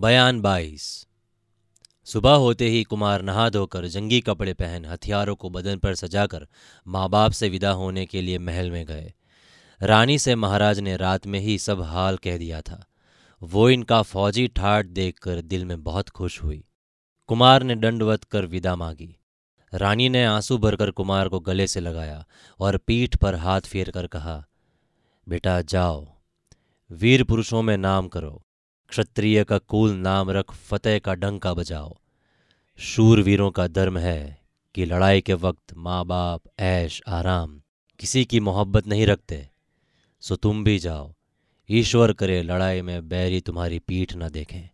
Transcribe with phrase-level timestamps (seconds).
[0.00, 1.06] बयान बाईस।
[2.04, 6.46] सुबह होते ही कुमार नहा धोकर जंगी कपड़े पहन हथियारों को बदन पर सजाकर
[6.86, 9.12] माँ बाप से विदा होने के लिए महल में गए।
[9.82, 12.86] रानी से महाराज ने रात में ही सब हाल कह दिया था।
[13.42, 16.64] वो इनका फौजी ठाट देखकर दिल में बहुत खुश हुई।
[17.26, 19.16] कुमार ने दंडवत कर विदा मांगी।
[19.74, 22.26] रानी ने आँसू भरकर कुमार को गले से लगाया
[22.60, 24.46] और पीठ पर हाथ फेर कर कहा,
[25.28, 26.08] बेटा, जाओ।
[26.90, 28.46] वीर पुरुषों में नाम करो।
[28.90, 31.96] क्षत्रिय का कुल नाम रख फतेह का डंका बजाओ।
[32.78, 34.40] शूरवीरों का धर्म है
[34.74, 37.60] कि लड़ाई के वक्त माँ बाप ऐश, आराम,
[38.00, 39.48] किसी की मोहब्बत नहीं रखते।
[40.22, 41.14] सो तुम भी जाओ,
[41.68, 44.68] ईश्वर करे लड़ाई में बैरी तुम्हारी पीठ न देखें।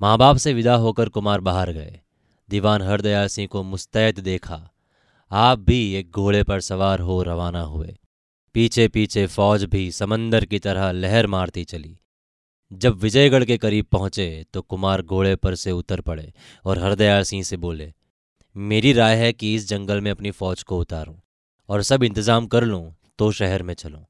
[0.00, 2.00] माँ बाप से विदा होकर कुमार बाहर गए।
[2.48, 4.70] दीवान हरदयाल सिंह को मुस्तैद देखा।
[5.30, 7.96] आप भी एक घोड़े पर सवार हो रवाना हुए।
[8.54, 11.98] पीछे पीछे फौज भी समंदर की तरह लहर मारती चली।
[12.74, 16.32] जब विजयगढ़ के करीब पहुँचे तो कुमार घोड़े पर से उतर पड़े
[16.64, 17.92] और हरदयाल सिंह से बोले,
[18.56, 21.14] मेरी राय है कि इस जंगल में अपनी फौज को उतारूं
[21.68, 24.04] और सब इंतज़ाम कर लूँ तो शहर में चलूँ।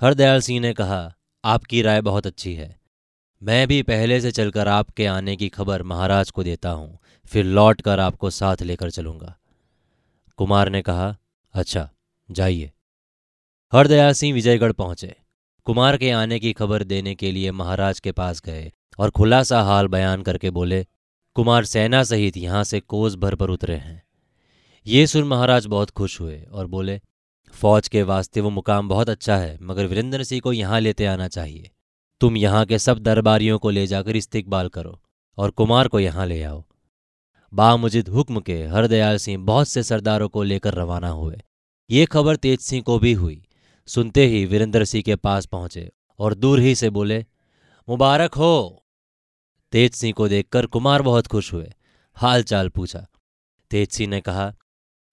[0.00, 1.12] हरदयाल सिंह ने कहा,
[1.44, 2.78] आपकी राय बहुत अच्छी है।
[3.42, 6.98] मैं भी पहले से चलकर आपके आने की खबर महाराज को देता हूँ,
[7.30, 9.36] फिर लौट कर आपको साथ लेकर चलूँगा।
[10.38, 11.14] कुमार ने कहा
[11.54, 11.88] अच्छा
[12.28, 12.70] जाइए।
[13.72, 15.14] हरदयाल सिंह विजयगढ़ पहुँचे।
[15.66, 19.88] कुमार के आने की खबर देने के लिए महाराज के पास गए और खुलासा हाल
[19.88, 20.84] बयान करके बोले,
[21.36, 24.02] कुमार सेना सहित यहाँ से कोस भर पर उतरे हैं।
[24.86, 27.00] ये सुन महाराज बहुत खुश हुए और बोले,
[27.54, 31.28] फौज के वास्ते वो मुकाम बहुत अच्छा है, मगर वीरेंद्र सिंह को यहाँ लेते आना
[31.28, 31.70] चाहिए।
[32.20, 34.98] तुम यहाँ के सब दरबारियों को ले जाकर इस्तिकबाल करो
[35.38, 36.62] और कुमार को यहाँ ले आओ।
[37.52, 41.40] बामुजिद हुक्म के हरदयाल सिंह बहुत से सरदारों को लेकर रवाना हुए।
[41.90, 43.42] ये खबर तेज सिंह को भी हुई।
[43.90, 47.26] सुनते ही वीरेंद्र सिंह के पास पहुँचे और दूर ही से बोले,
[47.88, 48.84] मुबारक हो।
[49.72, 51.72] तेज सिंह को देखकर कुमार बहुत खुश हुए।
[52.14, 53.06] हाल चाल पूछा।
[53.70, 54.54] तेज सिंह ने कहा,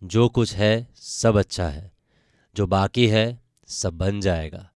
[0.03, 1.91] जो कुछ है, सब अच्छा है।
[2.55, 4.71] जो बाकी है, सब बन जाएगा।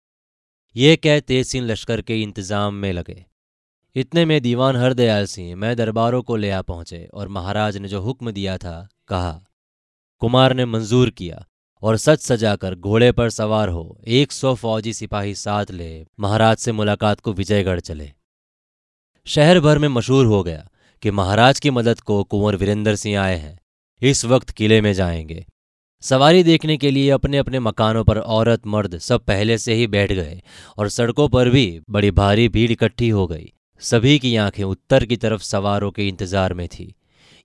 [0.76, 3.26] ये कह तेज सिंह लश्कर के इंतज़ाम में लगे।
[3.96, 8.00] इतने में दीवान हरदयाल सिंह, मैं दरबारों को ले आ पहुँचे और महाराज ने जो
[8.00, 9.44] हुक्म दिया था, कहा।
[10.18, 11.46] कुमार ने मंजूर किया।
[11.82, 16.72] और सच सजाकर घोड़े पर सवार हो, एक सौ फौजी सिपाही साथ ले महाराज से
[16.72, 18.10] मुलाकात को विजयगढ़ चले।
[19.26, 20.68] शहर भर में मशहूर हो गया
[21.02, 23.58] कि महाराज की मदद को कुंवर वीरेंद्र सिंह आए हैं।
[24.02, 25.44] इस वक्त किले में जाएँगे।
[26.02, 30.12] सवारी देखने के लिए अपने अपने मकानों पर औरत, मर्द सब पहले से ही बैठ
[30.12, 30.40] गए
[30.78, 35.16] और सड़कों पर भी बड़ी भारी भीड़ इकट्ठी हो गई। सभी की आँखें उत्तर की
[35.16, 36.94] तरफ़ सवारों के इंतज़ार में थी।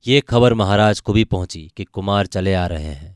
[0.07, 3.15] ये खबर महाराज को भी पहुँची कि कुमार चले आ रहे हैं।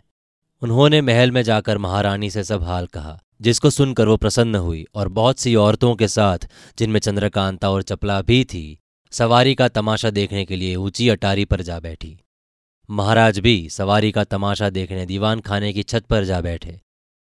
[0.62, 5.08] उन्होंने महल में जाकर महारानी से सब हाल कहा, जिसको सुनकर वो प्रसन्न हुई और
[5.08, 6.38] बहुत सी औरतों के साथ,
[6.78, 8.80] जिनमें चंद्रकांता और चपला भी थी,
[9.12, 12.18] सवारी का तमाशा देखने के लिए ऊँची अटारी पर जा बैठी।
[12.90, 16.80] महाराज भी सवारी का तमाशा देखने दीवान खाने की छत पर जा बैठे।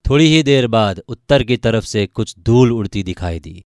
[0.05, 3.63] थोड़ी ही देर बाद उत्तर की तरफ़ से कुछ धूल उड़ती दिखाई दी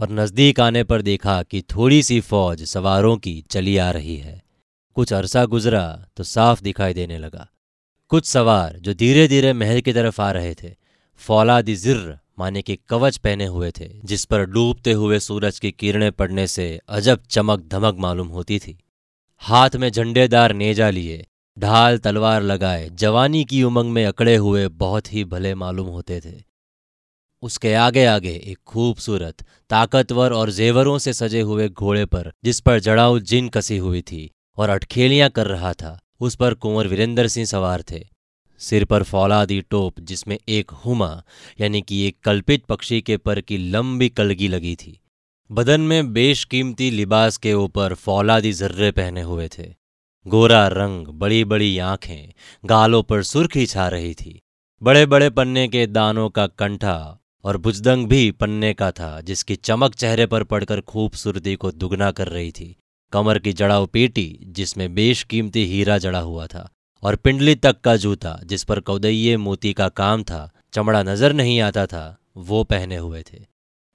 [0.00, 4.42] और नज़दीक आने पर देखा कि थोड़ी सी फौज सवारों की चली आ रही है।
[4.96, 7.46] कुछ अरसा गुजरा तो साफ़ दिखाई देने लगा।
[8.08, 10.74] कुछ सवार जो धीरे धीरे महल की तरफ़ आ रहे थे,
[11.16, 16.12] फौलादी जिर्र माने कि कवच पहने हुए थे, जिस पर डूबते हुए सूरज की किरणें
[16.12, 18.78] पड़ने से अजब चमक धमक मालूम होती थी।
[19.38, 21.26] हाथ में झंडेदार नेजा लिए,
[21.58, 26.42] ढाल तलवार लगाए, जवानी की उमंग में अकड़े हुए बहुत ही भले मालूम होते थे।
[27.42, 32.80] उसके आगे आगे एक खूबसूरत, ताकतवर और जेवरों से सजे हुए घोड़े पर, जिस पर
[32.80, 37.46] जड़ाऊ जिन कसी हुई थी और अटखेलियाँ कर रहा था उस पर कुंवर वीरेंद्र सिंह
[37.46, 38.06] सवार थे।
[38.58, 41.22] सिर पर फौलादी टोप, जिसमें एक हुमा,
[41.60, 45.00] यानी कि एक कल्पित पक्षी के पर की लंबी कलगी लगी थी।
[45.52, 49.74] बदन में बेशकीमती लिबास के ऊपर फौलादी जर्रे पहने हुए थे।
[50.26, 52.32] गोरा रंग बड़ी बड़ी आँखें,
[52.64, 54.40] गालों पर सुर्खी छा रही थी।
[54.82, 59.94] बड़े बड़े पन्ने के दानों का कंठा और बुजदंग भी पन्ने का था, जिसकी चमक
[59.94, 62.76] चेहरे पर पड़कर खूबसूरती को दुगना कर रही थी।
[63.12, 66.70] कमर की जड़ाऊ पेटी, जिसमें बेशकीमती हीरा जड़ा हुआ था,
[67.02, 71.60] और पिंडली तक का जूता, जिस पर कौदैये मोती का काम था, चमड़ा नज़र नहीं
[71.60, 73.46] आता था, वो पहने हुए थे।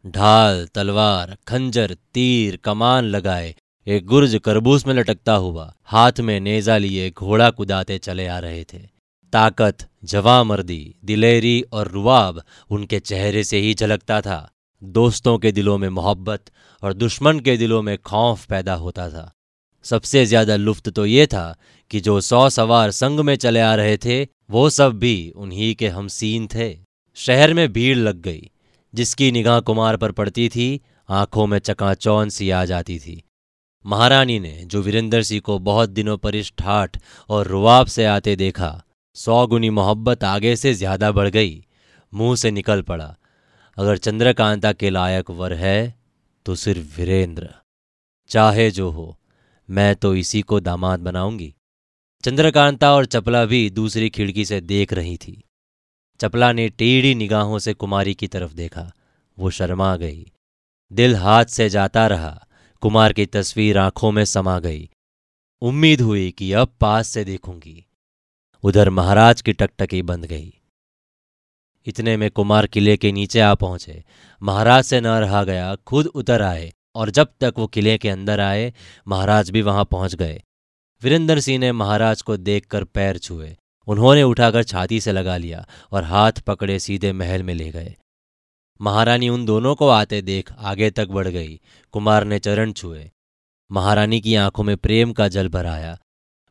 [0.07, 3.55] ढाल, तलवार, खंजर, तीर, कमान लगाए,
[3.87, 8.63] एक गुर्ज करबूस में लटकता हुआ, हाथ में नेजा लिए घोड़ा कुदाते चले आ रहे
[8.63, 8.93] थे।
[9.33, 14.52] ताकत जवा मर्दी दिलेरी और रुआब उनके चेहरे से ही झलकता था।
[14.83, 16.51] दोस्तों के दिलों में मोहब्बत
[16.83, 19.31] और दुश्मन के दिलों में खौफ पैदा होता था।
[19.85, 21.55] सबसे ज़्यादा लुफ्त तो ये था
[21.91, 25.87] कि जो सौ सवार संग में चले आ रहे थे, वो सब भी उन्हीं के
[25.87, 26.75] हमसीन थे।
[27.17, 28.49] शहर में भीड़ लग गई,
[28.93, 33.21] जिसकी निगाह कुमार पर पड़ती थी, आँखों में चकाचौन सी आ जाती थी।
[33.85, 36.97] महारानी ने जो वीरेंद्र सिंह को बहुत दिनों पर इस ठाठ
[37.29, 38.83] और रुआब से आते देखा,
[39.15, 41.63] सौ गुनी मोहब्बत आगे से ज़्यादा बढ़ गई,
[42.13, 43.15] मुँह से निकल पड़ा।
[43.77, 45.99] अगर चंद्रकांता के लायक वर है
[46.45, 47.53] तो सिर्फ़ वीरेंद्र।
[48.27, 49.19] चाहे जो हो,
[49.69, 51.55] मैं तो इसी को दामाद बनाऊँगी।
[52.23, 55.43] चंद्रकांता और चपला भी दूसरी खिड़की से देख रही थी।
[56.19, 58.91] चपला ने टेढ़ी निगाहों से कुमारी की तरफ़ देखा।
[59.39, 60.31] वो शर्मा गई।
[60.93, 62.47] दिल हाथ से जाता रहा।
[62.81, 64.89] कुमार की तस्वीर आँखों में समा गई।
[65.61, 67.85] उम्मीद हुई कि अब पास से देखूँगी।
[68.63, 70.59] उधर महाराज की टकटकी बंद गई।
[71.85, 74.03] इतने में कुमार किले के नीचे आ पहुँचे।
[74.41, 78.39] महाराज से न रहा गया, खुद उतर आए और जब तक वो किले के अंदर
[78.39, 78.73] आए,
[79.07, 80.41] महाराज भी वहाँ पहुँच गए।
[81.03, 83.57] वीरेंद्र सिंह ने महाराज को देखकर पैर छुए।
[83.87, 87.95] उन्होंने उठाकर छाती से लगा लिया और हाथ पकड़े सीधे महल में ले गए।
[88.81, 91.59] महारानी उन दोनों को आते देख आगे तक बढ़ गई।
[91.91, 93.11] कुमार ने चरण छुए।
[93.71, 95.97] महारानी की आँखों में प्रेम का जल भर आया।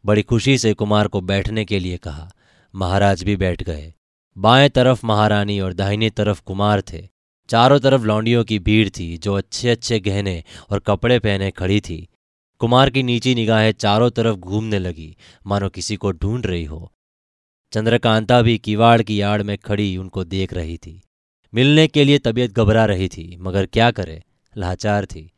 [0.05, 2.33] बड़ी खुशी से कुमार को बैठने के लिए कहा।
[2.75, 3.95] महाराज भी बैठ गए।
[4.39, 7.09] बाएँ तरफ़ महारानी और दाहिनी तरफ़ कुमार थे।
[7.49, 12.09] चारों तरफ़ लौंडियों की भीड़ थी, जो अच्छे अच्छे गहने और कपड़े पहने खड़ी थी।
[12.59, 16.93] कुमार की नीची निगाहें चारों तरफ़ घूमने लगी, मानो किसी को ढूंढ रही हो।
[17.73, 21.03] चंद्रकांता भी किवाड़ की आड़ में खड़ी उनको देख रही थी।
[21.55, 24.23] मिलने के लिए तबीयत घबरा रही थी, मगर क्या करे?
[24.57, 25.33] लाचार थी।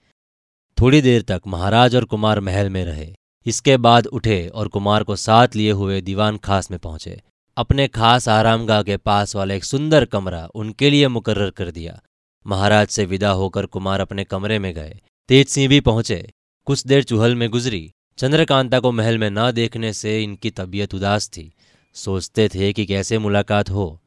[0.80, 3.14] थोड़ी देर तक महाराज और कुमार महल में रहे।
[3.46, 7.22] इसके बाद उठे और कुमार को साथ लिए हुए दीवान खास में पहुँचे।
[7.56, 12.02] अपने खास आरामगाह के पास वाला एक सुंदर कमरा उनके लिए मुकर्र कर दिया।
[12.46, 16.32] महाराज से विदा होकर कुमार अपने कमरे में गए। तेज सिंह भी पहुँचे।
[16.64, 21.28] कुछ देर चूहल में गुजरी। चंद्रकांता को महल में न देखने से इनकी तबीयत उदास
[21.28, 21.52] थी।
[21.94, 24.00] सोचते थे कि कैसे मुलाकात हो।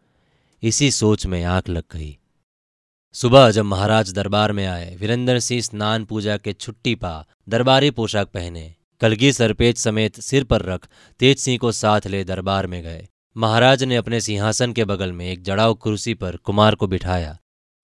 [0.63, 2.17] इसी सोच में आँख लग गई।
[3.13, 8.27] सुबह जब महाराज दरबार में आए, वीरेंद्र सिंह स्नान पूजा के छुट्टी पा, दरबारी पोशाक
[8.27, 10.87] पहने, कलगी सरपेज समेत सिर पर रख,
[11.19, 15.25] तेज सिंह को साथ ले दरबार में गए। महाराज ने अपने सिंहासन के बगल में
[15.25, 17.37] एक जड़ाव कुर्सी पर कुमार को बिठाया।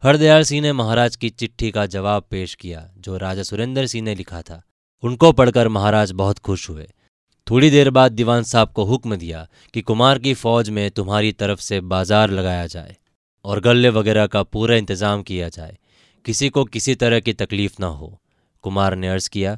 [0.03, 4.15] हरदयाल सिंह ने महाराज की चिट्ठी का जवाब पेश किया, जो राजा सुरेंद्र सिंह ने
[4.15, 4.61] लिखा था।
[5.03, 6.87] उनको पढ़कर महाराज बहुत खुश हुए।
[7.47, 11.59] थोड़ी देर बाद दीवान साहब को हुक्म दिया कि कुमार की फौज में तुम्हारी तरफ़
[11.59, 12.95] से बाज़ार लगाया जाए
[13.45, 15.77] और गले वगैरह का पूरा इंतज़ाम किया जाए।
[16.25, 18.21] किसी को किसी तरह की तकलीफ़ ना हो,
[18.63, 19.57] कुमार ने अर्ज़ किया।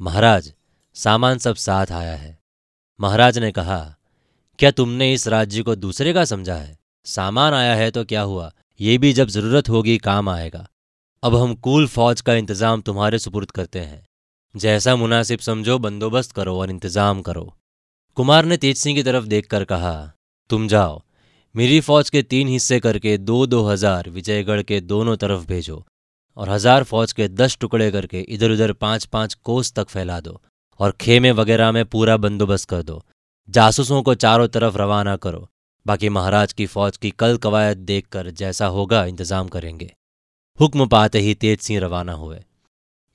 [0.00, 0.52] महाराज,
[0.96, 2.38] सामान सब साथ आया है।
[3.00, 3.96] महाराज ने कहा
[4.60, 6.76] क्या तुमने इस राज्य को दूसरे का समझा है?
[7.06, 8.50] सामान आया है तो क्या हुआ?
[8.80, 10.66] ये भी जब ज़रूरत होगी, काम आएगा।
[11.22, 14.02] अब हम कूल फौज का इंतज़ाम तुम्हारे सुपुर्द करते हैं।
[14.54, 17.52] जैसा मुनासिब समझो, बंदोबस्त करो और इंतज़ाम करो।
[18.16, 20.12] कुमार ने तेज सिंह की तरफ़ देखकर कहा,
[20.50, 21.00] तुम जाओ।
[21.54, 25.84] मेरी फौज के तीन हिस्से करके दो दो हज़ार विजयगढ़ के दोनों तरफ़ भेजो
[26.36, 30.40] और हज़ार फौज के दस टुकड़े करके इधर उधर पाँच पाँच कोस तक फैला दो
[30.80, 33.02] और खेमे वगैरह में पूरा बंदोबस्त कर दो।
[33.50, 35.48] जासूसों को चारों तरफ़ रवाना करो।
[35.86, 39.90] बाकी महाराज की फौज की कल कवायद देखकर जैसा होगा इंतज़ाम करेंगे।
[40.60, 42.38] हुक्म पाते ही तेज सिंह रवाना हुए।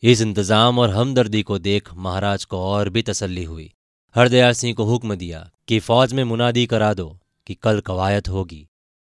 [0.03, 3.71] इस इंतज़ाम और हमदर्दी को देख महाराज को और भी तसल्ली हुई।
[4.15, 7.07] हरदयाल सिंह को हुक्म दिया कि फौज में मुनादी करा दो,
[7.47, 8.65] कि कल कवायद होगी।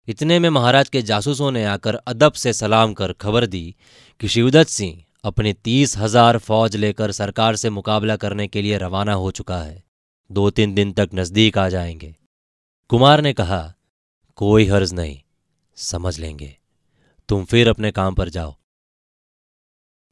[0.09, 3.75] इतने में महाराज के जासूसों ने आकर अदब से सलाम कर खबर दी
[4.21, 9.15] कि शिवदत्त सिंह अपने तीस हज़ार फौज लेकर सरकार से मुकाबला करने के लिए रवाना
[9.15, 9.83] हो चुका है।
[10.31, 12.15] दो तीन दिन तक नज़दीक आ जाएँगे।
[12.91, 13.61] कुमार ने कहा,
[14.39, 15.19] कोई हर्ज नहीं,
[15.77, 16.57] समझ लेंगे।
[17.29, 18.55] तुम फिर अपने काम पर जाओ।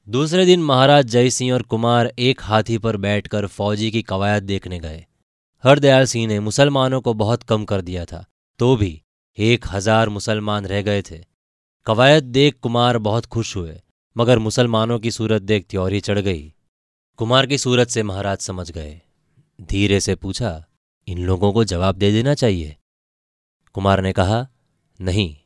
[0.06, 4.78] दूसरे दिन महाराज जय सिंह और कुमार एक हाथी पर बैठकर फौजी की कवायद देखने
[4.78, 5.04] गए।
[5.64, 8.25] हरदयाल सिंह ने मुसलमानों को बहुत कम कर दिया था
[8.61, 9.00] तो भी
[9.38, 11.25] एक हज़ार मुसलमान रह गए थे।
[11.87, 13.80] कवायद देख कुमार बहुत खुश हुए,
[14.16, 16.52] मगर मुसलमानों की सूरत देख त्योरी चढ़ गई।
[17.18, 19.00] कुमार की सूरत से महाराज समझ गए।
[19.60, 20.66] धीरे से पूछा,
[21.08, 22.76] इन लोगों को जवाब दे देना चाहिए?
[23.72, 24.48] कुमार ने कहा,
[25.00, 25.36] नहीं,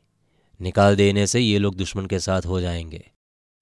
[0.61, 3.11] निकाल देने से ये लोग दुश्मन के साथ हो जाएँगे।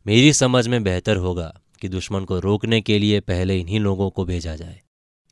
[0.07, 4.25] मेरी समझ में बेहतर होगा कि दुश्मन को रोकने के लिए पहले इन्हीं लोगों को
[4.25, 4.81] भेजा जाए।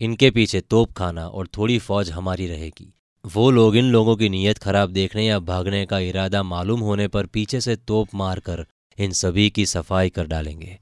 [0.00, 2.94] इनके पीछे तोप खाना और थोड़ी फौज हमारी रहेगी।
[3.26, 7.26] वो लोग इन लोगों की नीयत खराब देखने या भागने का इरादा मालूम होने पर
[7.26, 8.66] पीछे से तोप मारकर
[8.98, 10.78] इन सभी की सफ़ाई कर डालेंगे।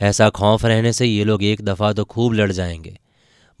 [0.00, 2.98] ऐसा खौफ रहने से ये लोग एक दफ़ा तो खूब लड़ जाएँगे।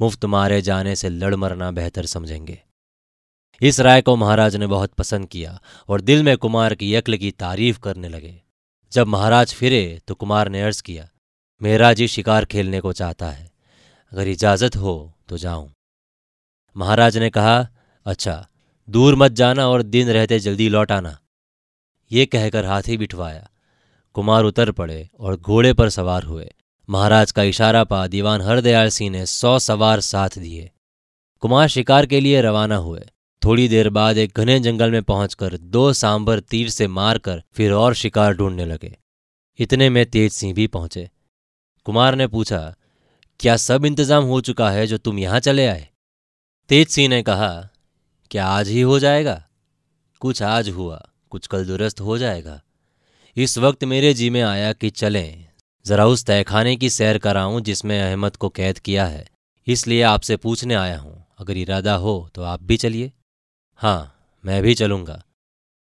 [0.02, 2.58] मुफ़्त मारे जाने से लड़ मरना बेहतर समझेंगे।
[3.60, 7.30] इस राय को महाराज ने बहुत पसंद किया और दिल में कुमार की यक्ल की
[7.30, 8.34] तारीफ़ करने लगे।
[8.92, 11.08] जब महाराज फिरे तो कुमार ने अर्ज़ किया,
[11.60, 13.50] मेरा जी शिकार खेलने को चाहता है,
[14.12, 14.94] अगर इजाज़त हो
[15.28, 15.70] तो जाऊँ।
[16.76, 17.66] महाराज ने कहा
[18.06, 18.34] अच्छा
[18.88, 21.16] दूर मत जाना और दिन रहते जल्दी लौट आना।
[22.10, 23.48] ये कहकर हाथी बिठवाया।
[24.16, 26.50] कुमार उतर पड़े और घोड़े पर सवार हुए।
[26.88, 30.70] महाराज का इशारा पा दीवान हरदयाल सिंह ने सौ सवार साथ दिए।
[31.42, 33.00] कुमार शिकार के लिए रवाना हुए।
[33.42, 37.94] थोड़ी देर बाद एक घने जंगल में पहुंचकर दो सांबर तीर से मारकर फिर और
[37.94, 38.96] शिकार ढूँढने लगे।
[39.58, 41.08] इतने में तेज सिंह भी पहुँचे।
[41.86, 42.74] कुमार ने पूछा,
[43.40, 45.88] क्या सब इंतज़ाम हो चुका है जो तुम यहाँ चले आए?
[46.70, 47.68] तेज सिंह ने कहा,
[48.30, 49.42] क्या आज ही हो जाएगा?
[50.20, 52.60] कुछ आज हुआ, कुछ कल दुरुस्त हो जाएगा।
[53.36, 55.51] इस वक्त मेरे जी में आया कि चलें।
[55.86, 59.26] जरा उस तहखाने की सैर कराऊं जिसमें अहमद को कैद किया है।
[59.66, 63.12] इसलिए आपसे पूछने आया हूँ। अगर इरादा हो तो आप भी चलिए।
[63.74, 65.22] हाँ मैं भी चलूँगा।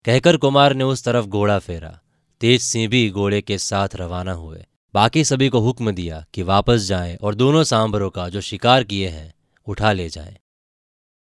[0.04, 1.98] कहकर कुमार ने उस तरफ़ घोड़ा फेरा।
[2.40, 6.80] तेज सिंह भी घोड़े के साथ रवाना हुए। बाकी सभी को हुक्म दिया कि वापस
[6.80, 9.34] जाएँ और दोनों सांभरों का जो शिकार किए हैं,
[9.66, 10.36] उठा ले जाएँ।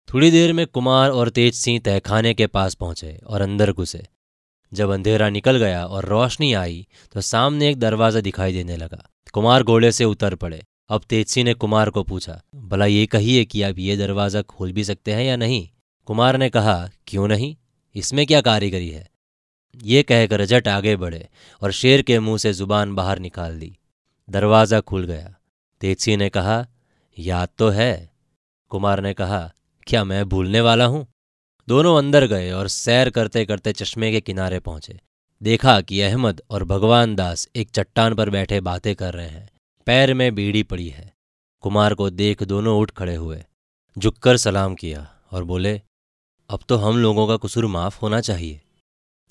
[0.09, 4.07] थोड़ी देर में कुमार और तेज सिंह तहखाने के पास पहुँचे और अंदर घुसे।
[4.73, 9.63] जब अंधेरा निकल गया और रोशनी आई तो सामने एक दरवाज़ा दिखाई देने लगा। कुमार
[9.63, 13.79] घोड़े से उतर पड़े। अब तेजसी ने कुमार को पूछा, भला ये कहिए कि आप
[13.79, 15.69] ये दरवाज़ा खोल भी सकते हैं या नहीं?
[16.09, 17.55] कुमार ने कहा, क्यों नहीं?
[17.95, 19.07] इसमें क्या कारीगरी है?
[19.75, 21.29] ये कहकर जट आगे बढ़े
[21.63, 23.73] और शेर के मुँह से ज़ुबान बाहर निकाल दी।
[24.29, 25.35] दरवाज़ा खुल गया।
[25.81, 26.67] तेजसी ने कहा,
[27.19, 28.11] याद तो है।
[28.71, 29.51] कुमार ने कहा,
[29.87, 31.07] क्या मैं भूलने वाला हूँ?
[31.69, 35.01] दोनों अंदर गए और सैर करते करते चश्मे के किनारे पहुँचे।
[35.43, 39.51] देखा कि अहमद और भगवान दास एक चट्टान पर बैठे बातें कर रहे हैं।
[39.87, 41.13] पैर में बीड़ी पड़ी है।
[41.61, 43.45] कुमार को देख दोनों उठ खड़े हुए।
[43.99, 45.81] झुककर सलाम किया और बोले,
[46.51, 48.61] अब तो हम लोगों का कसूर माफ़ होना चाहिए।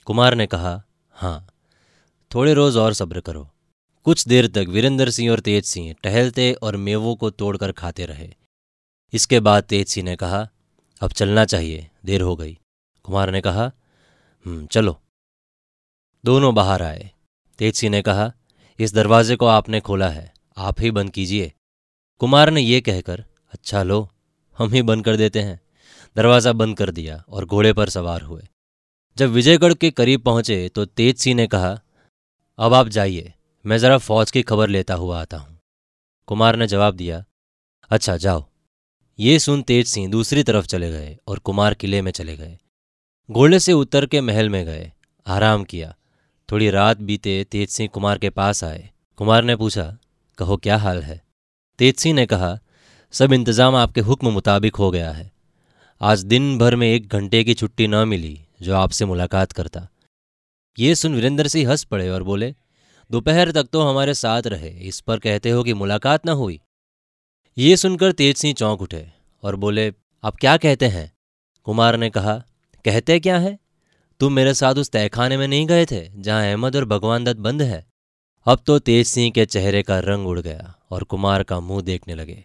[0.05, 0.81] कुमार ने कहा
[1.15, 1.47] हाँ
[2.31, 3.49] थोड़े रोज और सब्र करो।
[4.05, 8.33] कुछ देर तक वीरेंद्र सिंह और तेज सिंह टहलते और मेवों को तोड़कर खाते रहे।
[9.13, 10.47] इसके बाद तेज सिंह ने कहा,
[11.01, 12.57] अब चलना चाहिए। देर हो गई।
[13.05, 13.63] कुमार ने कहा
[14.45, 14.97] हम्म, चलो।
[16.23, 17.09] दोनों बाहर आए।
[17.59, 18.31] तेज सिंह ने कहा
[18.79, 21.51] इस दरवाजे को आपने खोला है आप ही बंद कीजिए।
[22.21, 23.23] कुमार ने यह कहकर
[23.53, 24.07] अच्छा लो
[24.57, 25.59] हम ही बंद कर देते हैं।
[26.15, 28.47] दरवाज़ा बंद कर दिया और घोड़े पर सवार हुए।
[29.17, 31.79] जब विजयगढ़ के करीब पहुँचे तो तेज सिंह ने कहा
[32.59, 33.33] अब आप जाइए
[33.65, 35.57] मैं ज़रा फौज की खबर लेता हुआ आता हूँ।
[36.27, 37.23] कुमार ने जवाब दिया
[37.91, 38.45] अच्छा जाओ।
[39.19, 42.57] ये सुन तेज सिंह दूसरी तरफ़ चले गए और कुमार किले में चले गए।
[43.31, 44.91] घोड़े से उतर के महल में गए।
[45.27, 45.95] आराम किया।
[46.51, 49.97] थोड़ी रात बीते, तेज सिंह कुमार के पास आए। कुमार ने पूछा,
[50.37, 51.23] कहो, क्या हाल है?
[51.77, 52.59] तेज सिंह ने कहा,
[53.11, 55.31] सब इंतज़ाम आपके हुक्म मुताबिक हो गया है।
[56.01, 59.87] आज दिन भर में एक घंटे की छुट्टी न मिली, जो आपसे मुलाकात करता।
[60.79, 62.55] ये सुन वीरेंद्र सिंह हंस पड़े और बोले,
[63.11, 66.61] दोपहर तक तो हमारे साथ रहे। इस पर कहते हो कि मुलाकात न हुई?
[67.57, 69.05] ये सुनकर तेज सिंह चौंक उठे
[69.43, 71.11] और बोले, आप क्या कहते हैं?
[71.63, 72.33] कुमार ने कहा,
[72.85, 73.57] कहते क्या है?
[74.19, 77.61] तुम मेरे साथ उस तहखाने में नहीं गए थे, जहाँ अहमद और भगवान दत्त बंद
[77.61, 77.85] है?
[78.45, 82.15] अब तो तेज सिंह के चेहरे का रंग उड़ गया और कुमार का मुँह देखने
[82.15, 82.43] लगे।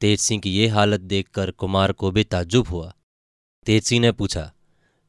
[0.00, 2.92] तेज सिंह की ये हालत देखकर कुमार को भी ताज्जुब हुआ।
[3.66, 4.50] तेज सिंह ने पूछा,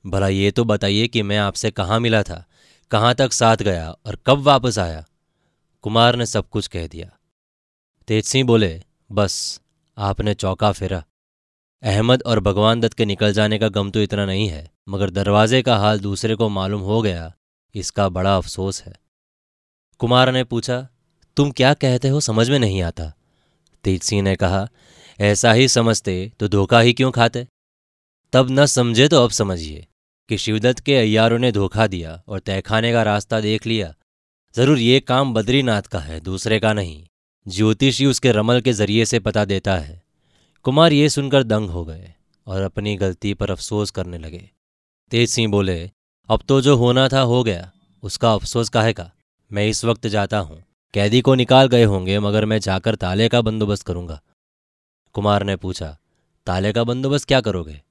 [0.06, 2.44] भला ये तो बताइए कि मैं आपसे कहाँ मिला था,
[2.92, 5.04] कहाँ तक साथ गया और कब वापस आया?
[5.84, 7.12] कुमार ने सब कुछ कह दिया।
[8.08, 8.82] तेज सिंह बोले
[9.12, 9.62] बस,
[9.98, 11.04] आपने चौका फेरा।
[11.84, 15.62] अहमद और भगवान दत्त के निकल जाने का गम तो इतना नहीं है, मगर दरवाजे
[15.62, 17.34] का हाल दूसरे को मालूम हो गया,
[17.76, 18.94] इसका बड़ा अफसोस है।
[20.00, 20.88] कुमार ने पूछा,
[21.38, 23.12] तुम क्या कहते हो समझ में नहीं आता?
[23.84, 24.68] तेज सिंह ने कहा,
[25.20, 27.48] ऐसा ही समझते तो धोखा ही क्यों खाते?
[28.34, 29.86] तब न समझे तो अब समझिए
[30.30, 33.94] कि शिवदत्त के अय्यारों ने धोखा दिया और तहखाने का रास्ता देख लिया।
[34.56, 37.06] ज़रूर ये काम बद्रीनाथ का है, दूसरे का नहीं।
[37.48, 40.04] ज्योतिषी उसके रमल के ज़रिए से पता देता है।
[40.64, 42.14] कुमार ये सुनकर दंग हो गए
[42.48, 44.50] और अपनी गलती पर अफसोस करने लगे।
[45.10, 45.92] तेज सिंह बोले,
[46.30, 47.72] अब तो जो होना था हो गया,
[48.04, 49.12] उसका अफसोस काहे का?
[49.52, 53.42] मैं इस वक्त जाता हूँ। कैदी को निकाल गए होंगे, मगर मैं जाकर ताले का
[53.42, 54.22] बंदोबस्त करूँगा।
[55.14, 55.98] कुमार ने पूछा,
[56.46, 57.82] ताले का बंदोबस्त क्या करोगे?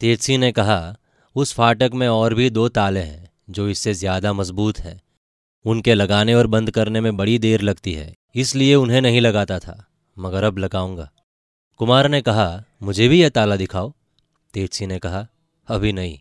[0.00, 0.96] तेज सिंह ने कहा,
[1.36, 5.00] उस फाटक में और भी दो ताले हैं, जो इससे ज़्यादा मज़बूत हैं।
[5.64, 9.86] उनके लगाने और बंद करने में बड़ी देर लगती है। इसलिए उन्हें नहीं लगाता था,
[10.18, 11.10] मगर अब लगाऊँगा।
[11.78, 13.92] कुमार ने कहा, मुझे भी यह ताला दिखाओ।
[14.54, 15.26] तेजसी ने कहा,
[15.68, 16.18] अभी नहीं।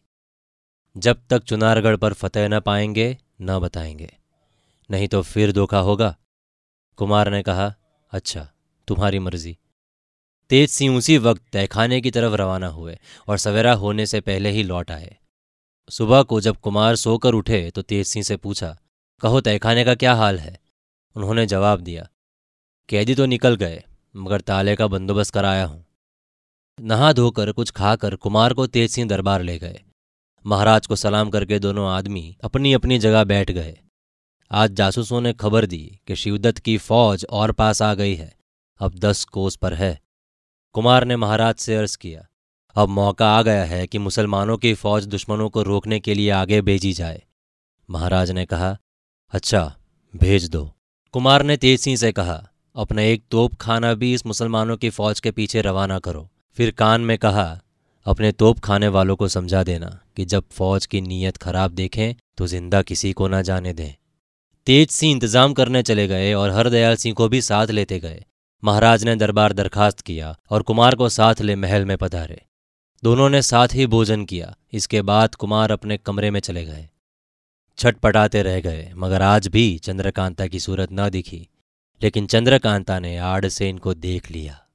[0.98, 4.18] जब तक चुनारगढ़ पर फतेह न पाएँगे, न बताएँगे।
[4.91, 6.18] नहीं तो फिर धोखा होगा।
[6.96, 7.75] कुमार ने कहा
[8.12, 8.51] अच्छा
[8.88, 9.58] तुम्हारी मर्ज़ी।
[10.50, 14.63] तेज सिंह उसी वक्त तहखाने की तरफ़ रवाना हुए और सवेरा होने से पहले ही
[14.63, 15.18] लौट आए।
[15.89, 18.77] सुबह को जब कुमार सोकर उठे तो तेज सिंह से पूछा,
[19.22, 20.60] कहो, तहखाने का क्या हाल है?
[21.15, 22.08] उन्होंने जवाब दिया,
[22.89, 23.84] कैदी तो निकल गए,
[24.15, 25.86] मगर ताले का बंदोबस्त कराया हूँ।
[26.80, 29.82] नहा धोकर, कुछ खाकर कुमार को तेज सिंह दरबार ले गए।
[30.46, 33.77] महाराज को सलाम करके दोनों आदमी अपनी अपनी जगह बैठ गए।
[34.51, 38.34] आज जासूसों ने खबर दी कि शिवदत्त की फौज और पास आ गई है।
[38.80, 40.00] अब दस कोस पर है।
[40.75, 42.27] कुमार ने महाराज से अर्ज़ किया,
[42.75, 46.62] अब मौका आ गया है कि मुसलमानों की फौज दुश्मनों को रोकने के लिए आगे
[46.62, 47.22] भेजी जाए।
[47.89, 48.77] महाराज ने कहा
[49.34, 49.63] अच्छा
[50.13, 50.72] भेज दो।
[51.13, 52.36] कुमार ने तेज सिंह से कहा,
[52.75, 56.27] अपना एक तोप खाना भी इस मुसलमानों की फौज के पीछे रवाना करो।
[56.58, 57.60] फिर कान में कहा,
[58.06, 62.48] अपने तोप खाने वालों को समझा देना कि जब फौज की नीयत खराब देखें तो
[62.48, 63.94] ज़िंदा किसी को ना जाने दें।
[64.68, 68.24] तेज सिंह इंतज़ाम करने चले गए और हरदयाल सिंह को भी साथ लेते गए।
[68.63, 72.41] महाराज ने दरबार दरखास्त किया और कुमार को साथ ले महल में पधारे।
[73.03, 76.88] दोनों ने साथ ही भोजन किया। इसके बाद कुमार अपने कमरे में चले गए।
[77.77, 81.47] छटपटाते रह गए, मगर आज भी चंद्रकांता की सूरत न दिखी।
[82.03, 84.65] लेकिन चंद्रकांता ने आड़ से इनको देख लिया।